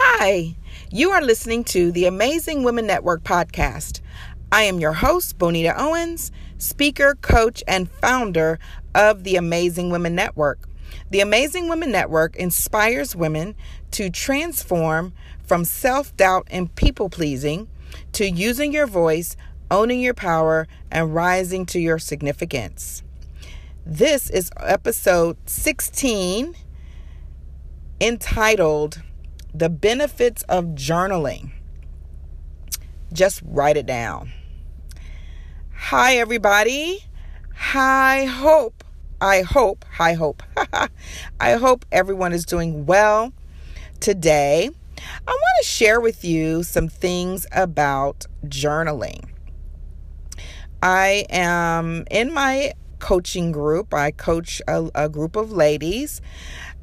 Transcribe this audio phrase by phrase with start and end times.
[0.00, 0.54] Hi,
[0.92, 4.00] you are listening to the Amazing Women Network podcast.
[4.52, 8.60] I am your host, Bonita Owens, speaker, coach, and founder
[8.94, 10.68] of the Amazing Women Network.
[11.10, 13.56] The Amazing Women Network inspires women
[13.90, 15.14] to transform
[15.44, 17.66] from self doubt and people pleasing
[18.12, 19.36] to using your voice,
[19.68, 23.02] owning your power, and rising to your significance.
[23.84, 26.54] This is episode 16
[28.00, 29.02] entitled
[29.58, 31.50] The Benefits of Journaling.
[33.12, 34.32] Just write it down.
[35.74, 37.04] Hi, everybody.
[37.56, 38.84] Hi, hope.
[39.20, 40.44] I hope, I hope,
[41.40, 43.32] I hope everyone is doing well
[43.98, 44.70] today.
[45.26, 49.24] I want to share with you some things about journaling.
[50.80, 53.92] I am in my coaching group.
[53.92, 56.20] I coach a, a group of ladies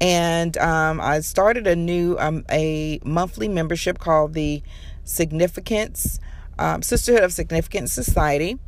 [0.00, 4.62] and um, I started a new um, a monthly membership called the
[5.04, 6.20] Significance
[6.58, 8.58] um, Sisterhood of Significance Society,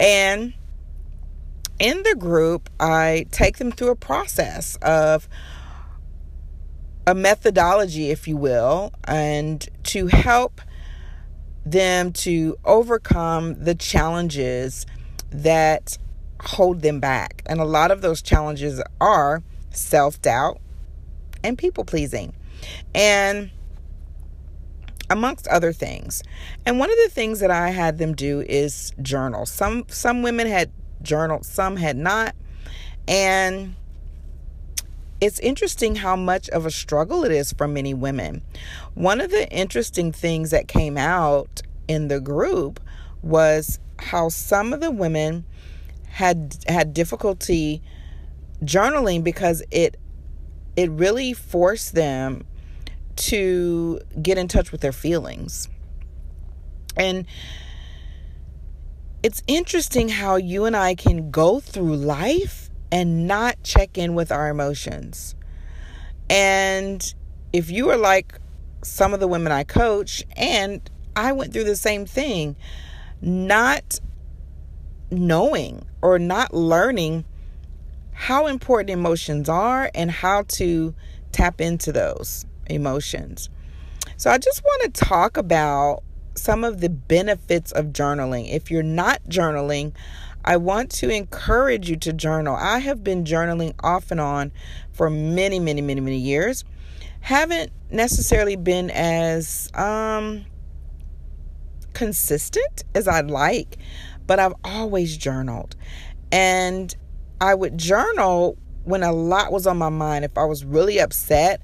[0.00, 0.54] and
[1.78, 5.28] in the group, I take them through a process of
[7.06, 10.60] a methodology, if you will, and to help
[11.64, 14.86] them to overcome the challenges
[15.30, 15.98] that
[16.40, 17.42] hold them back.
[17.46, 19.42] And a lot of those challenges are
[19.76, 20.60] self doubt,
[21.42, 22.34] and people pleasing.
[22.94, 23.50] And
[25.08, 26.22] amongst other things.
[26.64, 29.46] And one of the things that I had them do is journal.
[29.46, 30.70] Some some women had
[31.02, 32.34] journaled, some had not.
[33.08, 33.76] And
[35.20, 38.42] it's interesting how much of a struggle it is for many women.
[38.94, 42.80] One of the interesting things that came out in the group
[43.22, 45.44] was how some of the women
[46.08, 47.82] had had difficulty
[48.64, 49.96] journaling because it
[50.76, 52.46] it really forced them
[53.16, 55.68] to get in touch with their feelings.
[56.96, 57.26] And
[59.22, 64.30] it's interesting how you and I can go through life and not check in with
[64.30, 65.34] our emotions.
[66.28, 67.14] And
[67.52, 68.38] if you are like
[68.82, 72.56] some of the women I coach, and I went through the same thing,
[73.20, 73.98] not
[75.10, 77.24] knowing or not learning
[78.18, 80.94] how important emotions are and how to
[81.32, 83.50] tap into those emotions.
[84.16, 86.02] So, I just want to talk about
[86.34, 88.50] some of the benefits of journaling.
[88.50, 89.92] If you're not journaling,
[90.46, 92.56] I want to encourage you to journal.
[92.56, 94.50] I have been journaling off and on
[94.92, 96.64] for many, many, many, many years.
[97.20, 100.46] Haven't necessarily been as um,
[101.92, 103.76] consistent as I'd like,
[104.26, 105.76] but I've always journaled.
[106.32, 106.96] And
[107.40, 110.24] I would journal when a lot was on my mind.
[110.24, 111.60] If I was really upset,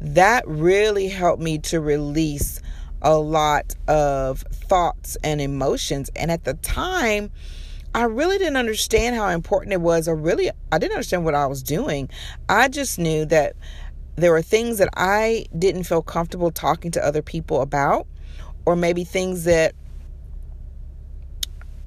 [0.00, 2.60] that really helped me to release
[3.02, 6.10] a lot of thoughts and emotions.
[6.16, 7.30] And at the time,
[7.94, 11.46] I really didn't understand how important it was, or really, I didn't understand what I
[11.46, 12.10] was doing.
[12.48, 13.54] I just knew that
[14.16, 18.06] there were things that I didn't feel comfortable talking to other people about,
[18.66, 19.74] or maybe things that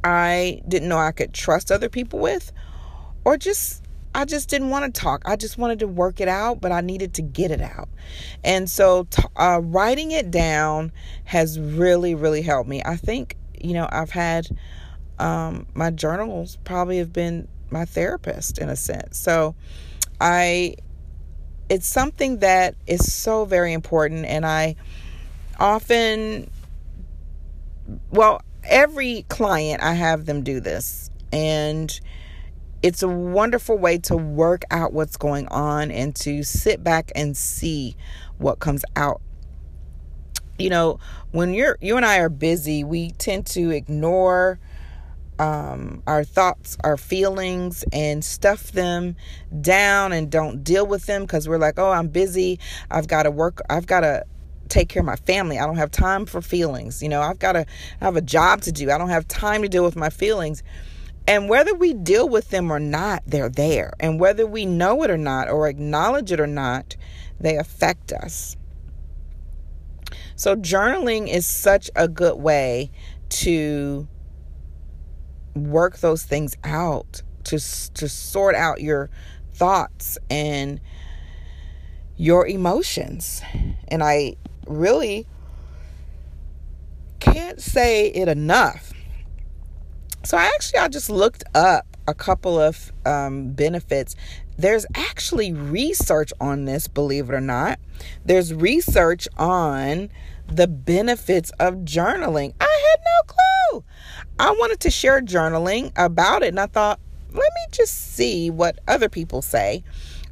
[0.03, 2.51] I didn't know I could trust other people with,
[3.25, 5.21] or just I just didn't want to talk.
[5.25, 7.89] I just wanted to work it out, but I needed to get it out.
[8.43, 10.91] And so uh, writing it down
[11.25, 12.81] has really, really helped me.
[12.83, 14.47] I think, you know, I've had
[15.19, 19.19] um, my journals probably have been my therapist in a sense.
[19.19, 19.53] So
[20.19, 20.75] I,
[21.69, 24.25] it's something that is so very important.
[24.25, 24.75] And I
[25.59, 26.49] often,
[28.09, 31.11] well, every client, I have them do this.
[31.31, 31.99] And,
[32.81, 37.35] it's a wonderful way to work out what's going on and to sit back and
[37.35, 37.95] see
[38.37, 39.21] what comes out.
[40.57, 40.99] You know,
[41.31, 44.59] when you're you and I are busy, we tend to ignore
[45.39, 49.15] um, our thoughts, our feelings, and stuff them
[49.61, 52.59] down and don't deal with them because we're like, oh, I'm busy.
[52.91, 53.61] I've got to work.
[53.69, 54.25] I've got to
[54.67, 55.57] take care of my family.
[55.57, 57.01] I don't have time for feelings.
[57.01, 57.65] You know, I've got to
[58.01, 58.91] have a job to do.
[58.91, 60.61] I don't have time to deal with my feelings.
[61.29, 63.93] And whether we deal with them or not, they're there.
[63.99, 66.95] And whether we know it or not, or acknowledge it or not,
[67.39, 68.57] they affect us.
[70.35, 72.89] So, journaling is such a good way
[73.29, 74.07] to
[75.53, 79.11] work those things out, to, to sort out your
[79.53, 80.81] thoughts and
[82.17, 83.43] your emotions.
[83.87, 85.27] And I really
[87.19, 88.88] can't say it enough
[90.23, 94.15] so I actually I just looked up a couple of um, benefits
[94.59, 97.79] there's actually research on this, believe it or not.
[98.25, 100.09] There's research on
[100.47, 102.53] the benefits of journaling.
[102.59, 103.83] I had no clue.
[104.37, 106.99] I wanted to share journaling about it, and I thought,
[107.29, 109.85] let me just see what other people say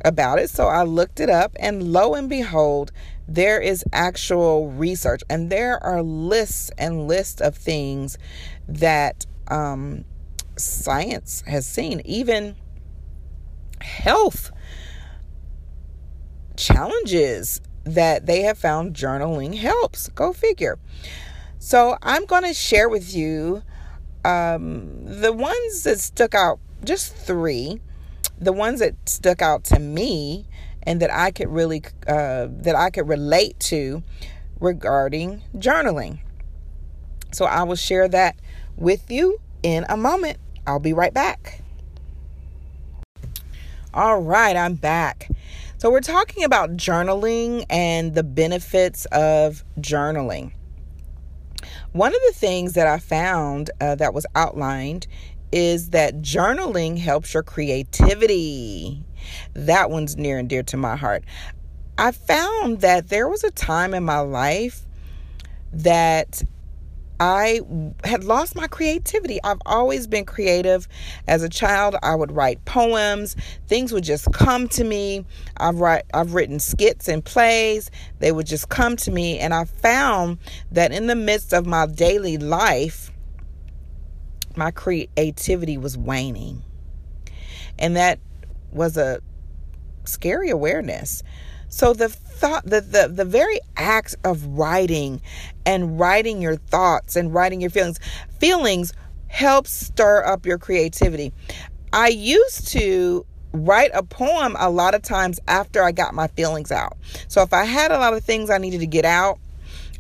[0.04, 0.50] about it.
[0.50, 2.92] So I looked it up, and lo and behold,
[3.30, 8.18] there is actual research, and there are lists and lists of things
[8.68, 10.06] that um,
[10.58, 12.56] science has seen, even
[13.82, 14.52] health
[16.56, 20.10] challenges that they have found journaling helps.
[20.10, 20.78] Go figure.
[21.60, 23.64] So I'm going to share with you
[24.26, 27.80] um, the ones that stuck out, just three,
[28.40, 30.48] the ones that stuck out to me
[30.84, 34.04] and that I could really uh, that I could relate to
[34.60, 36.20] regarding journaling.
[37.32, 38.38] So I will share that
[38.78, 40.38] with you in a moment.
[40.66, 41.62] I'll be right back.
[43.94, 45.30] All right, I'm back.
[45.80, 50.52] So, we're talking about journaling and the benefits of journaling.
[51.94, 55.08] One of the things that I found uh, that was outlined
[55.52, 59.04] is that journaling helps your creativity.
[59.54, 61.24] That one's near and dear to my heart.
[61.98, 64.82] I found that there was a time in my life
[65.74, 66.44] that
[67.20, 67.62] I
[68.04, 69.40] had lost my creativity.
[69.44, 70.88] I've always been creative.
[71.28, 73.36] As a child, I would write poems.
[73.68, 75.26] Things would just come to me.
[75.58, 77.90] I've write, I've written skits and plays.
[78.20, 80.38] They would just come to me and I found
[80.72, 83.12] that in the midst of my daily life,
[84.56, 86.64] my creativity was waning.
[87.80, 88.20] And that
[88.72, 89.22] was a
[90.06, 91.24] scary awareness.
[91.70, 95.22] So the thought the, the the very act of writing
[95.66, 98.00] and writing your thoughts and writing your feelings
[98.40, 98.94] feelings
[99.28, 101.34] helps stir up your creativity.
[101.92, 106.72] I used to write a poem a lot of times after I got my feelings
[106.72, 106.98] out.
[107.28, 109.40] So if I had a lot of things I needed to get out,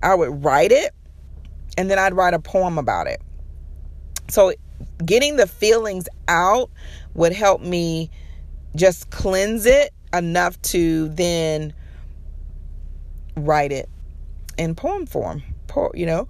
[0.01, 0.93] I would write it
[1.77, 3.21] and then I'd write a poem about it.
[4.29, 4.53] So
[5.05, 6.69] getting the feelings out
[7.13, 8.09] would help me
[8.75, 11.73] just cleanse it enough to then
[13.37, 13.89] write it
[14.57, 16.27] in poem form, po- you know,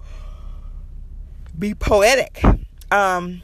[1.58, 2.42] be poetic.
[2.90, 3.42] Um,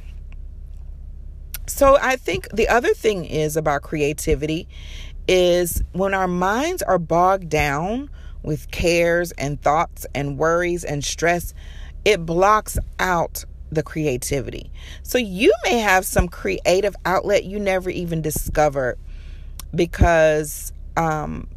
[1.67, 4.69] so I think the other thing is about creativity
[5.27, 8.11] is when our minds are bogged down
[8.43, 11.55] with cares and thoughts and worries and stress,
[12.05, 14.71] it blocks out the creativity.
[15.03, 18.99] So you may have some creative outlet you never even discovered
[19.75, 21.49] because um,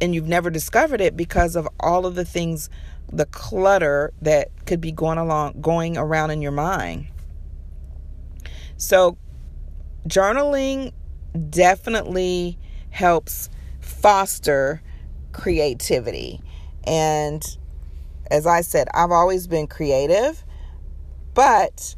[0.00, 2.68] and you've never discovered it because of all of the things
[3.12, 7.06] the clutter that could be going along going around in your mind.
[8.76, 9.16] So
[10.08, 10.92] journaling
[11.50, 12.58] definitely
[12.90, 13.50] helps
[13.80, 14.82] foster
[15.32, 16.40] creativity.
[16.86, 17.44] And
[18.30, 20.44] as i said i've always been creative
[21.34, 21.94] but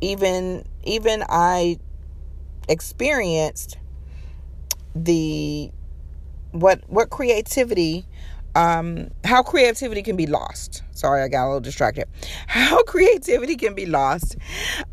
[0.00, 1.76] even even i
[2.68, 3.78] experienced
[4.94, 5.70] the
[6.52, 8.06] what what creativity
[8.54, 10.82] um how creativity can be lost.
[10.92, 12.06] Sorry i got a little distracted.
[12.46, 14.36] How creativity can be lost.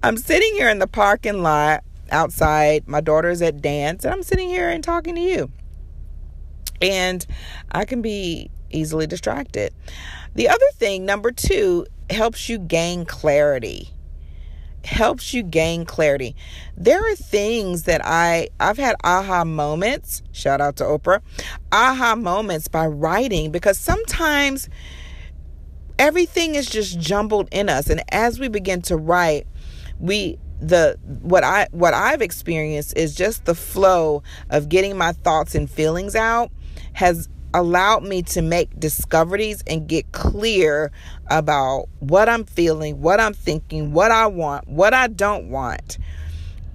[0.03, 2.87] I'm sitting here in the parking lot outside.
[2.87, 5.51] My daughter's at dance and i'm sitting here and talking to you.
[6.81, 7.25] And
[7.71, 9.73] i can be easily distracted.
[10.35, 13.94] The other thing number two helps you gain clarity
[14.85, 16.35] helps you gain clarity.
[16.77, 21.21] There are things that I I've had aha moments, shout out to Oprah.
[21.71, 24.69] Aha moments by writing because sometimes
[25.97, 29.47] everything is just jumbled in us and as we begin to write,
[29.99, 35.53] we the what I what I've experienced is just the flow of getting my thoughts
[35.53, 36.51] and feelings out
[36.93, 40.91] has allowed me to make discoveries and get clear
[41.29, 45.97] about what I'm feeling, what I'm thinking, what I want, what I don't want.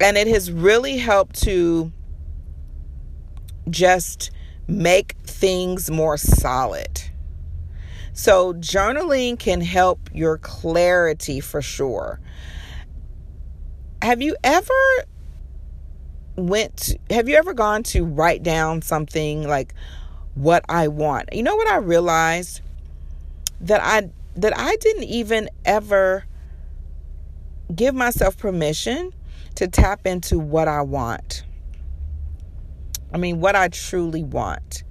[0.01, 1.93] And it has really helped to
[3.69, 4.31] just
[4.67, 7.03] make things more solid.
[8.13, 12.21] So, journaling can help your clarity for sure.
[14.03, 15.05] Have you ever
[16.37, 19.75] went have you ever gone to write down something like
[20.41, 21.33] what I want.
[21.33, 22.61] You know what I realized?
[23.61, 26.25] That I that I didn't even ever
[27.75, 29.13] give myself permission
[29.57, 31.45] to tap into what I want.
[33.13, 34.85] I mean, what I truly want.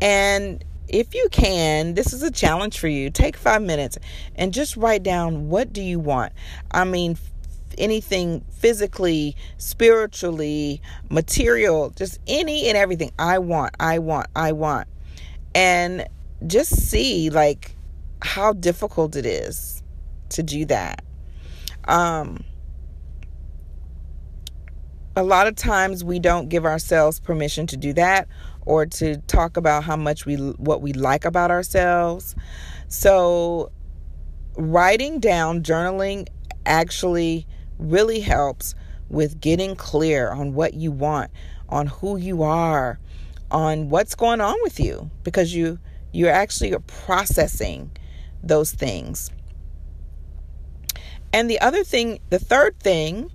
[0.00, 3.10] And if you can, this is a challenge for you.
[3.10, 3.98] Take 5 minutes
[4.36, 6.32] and just write down what do you want?
[6.70, 7.18] I mean,
[7.78, 13.12] anything physically, spiritually, material, just any and everything.
[13.18, 14.88] I want, I want, I want.
[15.54, 16.06] And
[16.46, 17.74] just see like
[18.22, 19.82] how difficult it is
[20.30, 21.04] to do that.
[21.86, 22.44] Um,
[25.16, 28.28] a lot of times we don't give ourselves permission to do that
[28.66, 32.36] or to talk about how much we what we like about ourselves.
[32.86, 33.72] So
[34.56, 36.28] writing down journaling
[36.66, 37.47] actually
[37.78, 38.74] really helps
[39.08, 41.30] with getting clear on what you want,
[41.68, 42.98] on who you are,
[43.50, 45.78] on what's going on with you because you
[46.12, 47.90] you're actually processing
[48.42, 49.30] those things.
[51.32, 53.30] And the other thing, the third thing,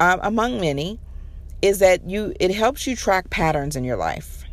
[0.00, 1.00] um, among many,
[1.62, 4.44] is that you it helps you track patterns in your life.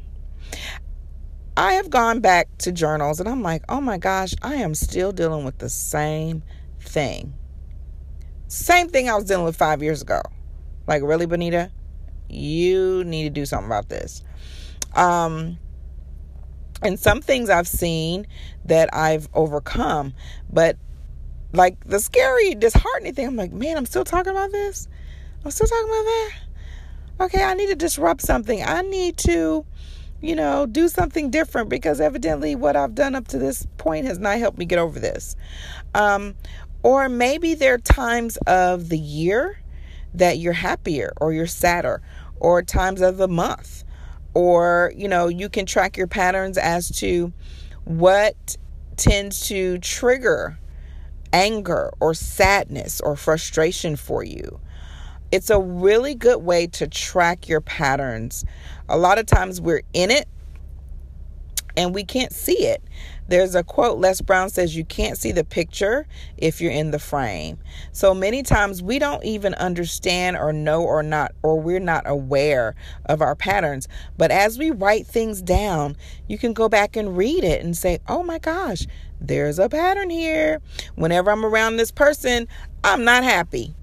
[1.58, 5.12] I have gone back to journals and I'm like, oh my gosh, I am still
[5.12, 6.44] dealing with the same
[6.80, 7.34] thing.
[8.52, 10.22] Same thing I was dealing with five years ago.
[10.86, 11.72] Like, really, Bonita?
[12.28, 14.26] You need to do something about this.
[14.94, 15.58] Um,
[16.82, 18.28] and some things I've seen
[18.66, 20.14] that I've overcome,
[20.52, 20.76] but
[21.54, 24.90] like the scary, disheartening thing, I'm like, man, I'm still talking about this.
[25.46, 26.32] I'm still talking about that.
[27.22, 28.62] Okay, I need to disrupt something.
[28.62, 29.66] I need to,
[30.20, 34.20] you know, do something different because evidently what I've done up to this point has
[34.20, 35.38] not helped me get over this.
[35.94, 36.36] Um,
[36.84, 39.60] or maybe there are times of the year
[40.14, 42.02] that you're happier or you're sadder,
[42.40, 43.84] or times of the month.
[44.34, 47.34] Or you know you can track your patterns as to
[47.84, 48.58] what
[48.96, 50.58] tends to trigger
[51.34, 54.60] anger or sadness or frustration for you.
[55.32, 58.44] It's a really good way to track your patterns.
[58.90, 60.28] A lot of times we're in it
[61.76, 62.84] and we can't see it
[63.32, 66.06] there's a quote Les Brown says, You can't see the picture
[66.38, 67.58] if you're in the frame.
[67.94, 72.76] So many times we don't even understand or know or not, or we're not aware
[73.06, 73.88] of our patterns.
[74.18, 75.96] But as we write things down,
[76.28, 78.86] you can go back and read it and say, Oh my gosh,
[79.22, 80.62] there's a pattern here.
[80.96, 82.50] Whenever I'm around this person,
[82.84, 83.74] I'm not happy.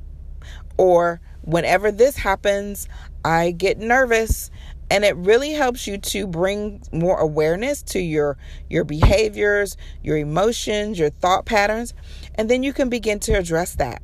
[0.77, 2.87] Or whenever this happens,
[3.25, 4.51] I get nervous
[4.91, 8.37] and it really helps you to bring more awareness to your
[8.71, 11.95] your behaviors your emotions your thought patterns
[12.35, 14.03] and then you can begin to address that.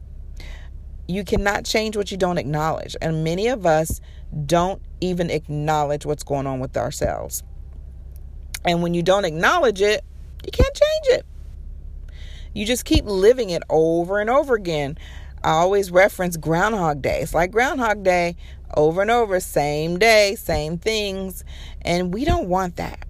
[1.07, 4.01] You cannot change what you don't acknowledge and many of us
[4.47, 7.43] don't even acknowledge what's going on with ourselves.
[8.65, 10.05] And when you don't acknowledge it
[10.45, 11.27] you can't change it.
[12.53, 14.99] You just keep living it over and over again.
[15.43, 17.21] I always reference Groundhog Day.
[17.21, 18.37] It's like Groundhog Day
[18.77, 21.45] over and over, same day, same things.
[21.83, 23.07] And we don't want that.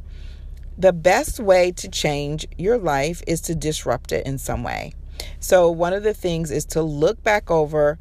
[0.77, 4.93] The best way to change your life is to disrupt it in some way.
[5.39, 7.99] So, one of the things is to look back over,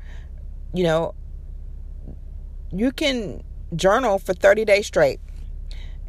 [0.74, 1.14] you know,
[2.72, 3.44] you can
[3.76, 5.20] journal for 30 days straight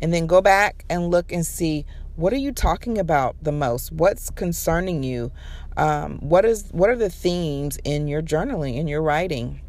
[0.00, 1.84] and then go back and look and see
[2.16, 5.32] what are you talking about the most what's concerning you
[5.76, 9.60] um, what is what are the themes in your journaling in your writing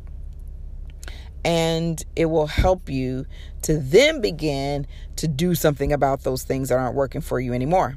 [1.45, 3.25] and it will help you
[3.61, 7.95] to then begin to do something about those things that aren't working for you anymore.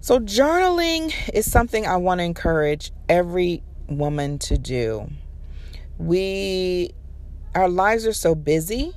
[0.00, 5.08] So journaling is something i want to encourage every woman to do.
[5.98, 6.90] We
[7.54, 8.92] our lives are so busy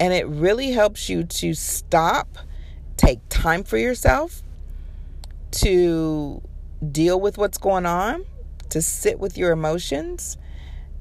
[0.00, 2.36] and it really helps you to stop
[2.96, 4.42] take time for yourself
[5.52, 6.42] to
[6.90, 8.24] deal with what's going on,
[8.70, 10.36] to sit with your emotions,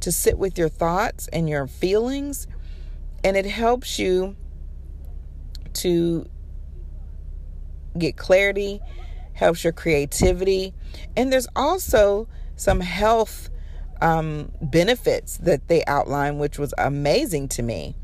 [0.02, 2.48] to sit with your thoughts and your feelings.
[3.24, 4.36] And it helps you
[5.74, 6.30] to
[7.98, 8.80] get clarity,
[9.34, 10.74] helps your creativity.
[11.18, 13.50] And there's also some health
[14.02, 17.96] um, benefits that they outline, which was amazing to me.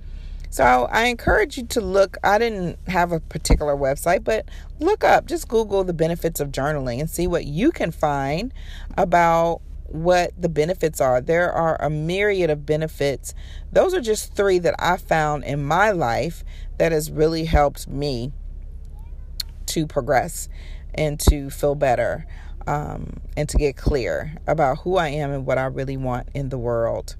[0.50, 2.18] So I encourage you to look.
[2.24, 4.48] I didn't have a particular website, but
[4.80, 8.54] look up, just Google the benefits of journaling and see what you can find
[8.98, 11.22] about what the benefits are.
[11.22, 13.34] There are a myriad of benefits.
[13.72, 16.44] Those are just three that I found in my life
[16.78, 18.34] that has really helped me
[19.68, 20.50] to progress
[20.94, 22.26] and to feel better
[22.68, 26.50] um, and to get clear about who I am and what I really want in
[26.50, 27.16] the world.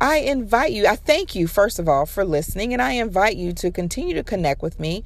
[0.00, 3.52] I invite you, I thank you, first of all, for listening, and I invite you
[3.54, 5.04] to continue to connect with me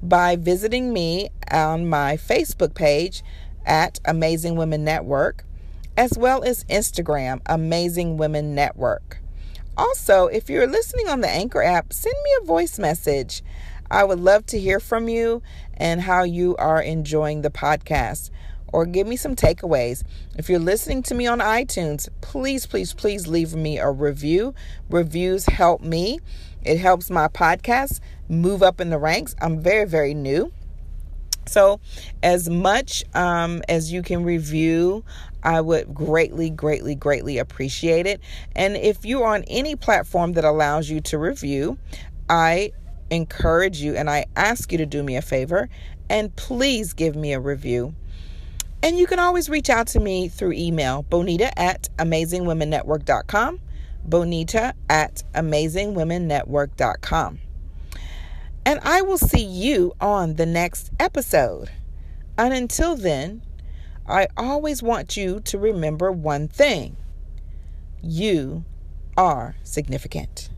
[0.00, 3.24] by visiting me on my Facebook page
[3.66, 5.44] at Amazing Women Network,
[5.96, 9.18] as well as Instagram, Amazing Women Network.
[9.76, 13.42] Also, if you're listening on the Anchor app, send me a voice message.
[13.90, 15.42] I would love to hear from you
[15.74, 18.30] and how you are enjoying the podcast.
[18.72, 20.02] or give me some takeaways.
[20.36, 24.54] If you're listening to me on iTunes, please, please, please leave me a review.
[24.90, 26.18] Reviews help me,
[26.62, 29.36] it helps my podcast move up in the ranks.
[29.40, 30.52] I'm very, very new.
[31.46, 31.80] So,
[32.22, 35.04] as much um, as you can review,
[35.42, 38.20] I would greatly, greatly, greatly appreciate it.
[38.54, 41.78] And if you're on any platform that allows you to review,
[42.28, 42.72] I
[43.10, 45.68] encourage you and I ask you to do me a favor
[46.10, 47.94] and please give me a review.
[48.82, 53.60] And you can always reach out to me through email, bonita at amazingwomennetwork.com,
[54.04, 57.38] bonita at amazingwomennetwork.com.
[58.66, 61.70] And I will see you on the next episode.
[62.36, 63.42] And until then,
[64.08, 66.96] I always want you to remember one thing
[68.02, 68.64] you
[69.16, 70.50] are significant.